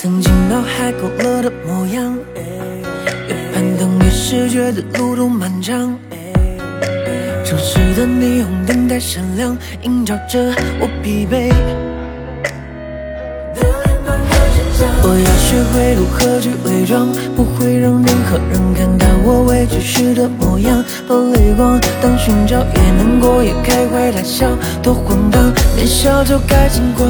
[0.00, 2.16] 曾经脑海勾勒的模样。
[3.26, 5.98] 越攀登越是觉得路途漫长。
[7.44, 11.52] 城市的霓虹灯太闪亮，映照着我疲惫。
[15.02, 20.84] 我要学会如何去伪装，不会让任何人看到我委屈时的模样。
[21.08, 24.46] 把泪光当寻找，也难过，也开怀大笑，
[24.80, 25.52] 多荒唐！
[25.74, 27.04] 年少就该轻狂，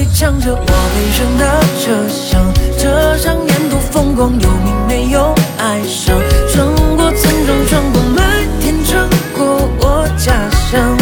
[0.00, 1.44] 里唱着我悲伤的
[1.78, 2.40] 车厢，
[2.78, 6.18] 车上沿途风光有明没有哀伤，
[6.48, 10.32] 穿过村庄，穿过麦田，穿过我家
[10.70, 10.96] 乡，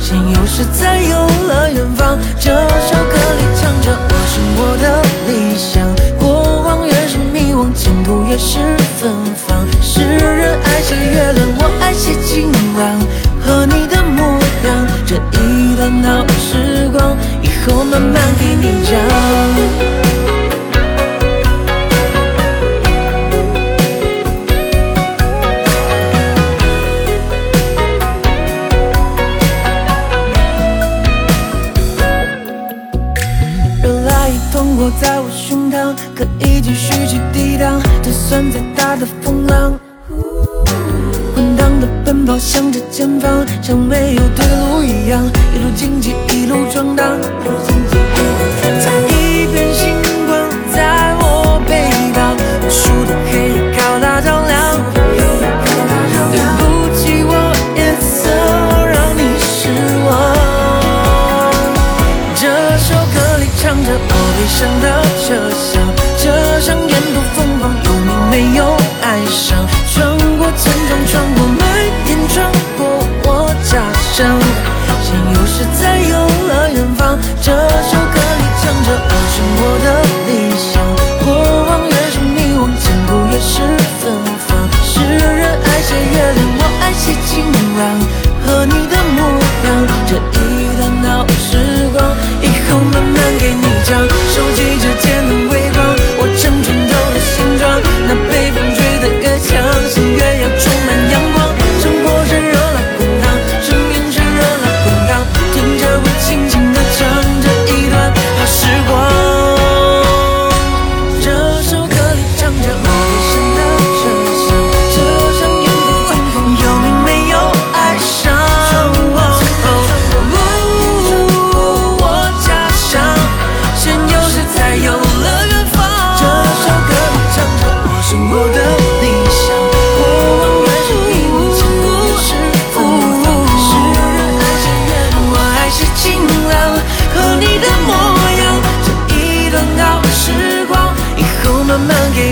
[0.00, 2.18] 先有时才有了远方。
[2.40, 5.86] 这首歌里唱着我生活的理想，
[6.18, 8.58] 过往越是迷惘，前途越是
[8.98, 9.64] 芬芳。
[9.80, 12.98] 世人爱写月亮，我爱写晴朗，
[13.46, 14.24] 和你的模
[14.66, 18.21] 样，这一段好时光，以后慢慢
[18.62, 18.92] 你讲。
[33.82, 39.72] 热辣已通过在我胸膛，可以继续去抵挡，就算再大的风浪。
[41.34, 45.20] 滚烫的奔跑，向着前方，像没有退路一样，
[45.52, 47.18] 一路荆棘，一路闯荡。
[63.72, 64.86] 向着我悲伤的
[65.24, 65.72] 车厢，
[66.18, 69.81] 车上沿途风光，有你没有哀伤。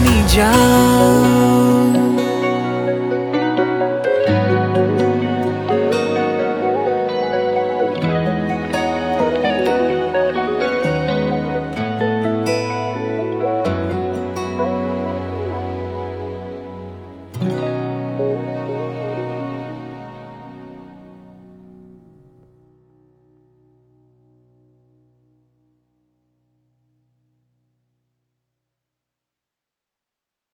[0.02, 1.39] 你讲。